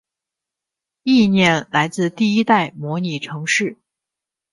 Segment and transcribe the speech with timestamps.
[1.03, 3.77] 意念来自第一代模拟城市。